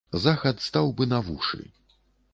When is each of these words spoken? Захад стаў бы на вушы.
Захад 0.21 0.63
стаў 0.69 0.89
бы 1.01 1.09
на 1.13 1.19
вушы. 1.31 1.63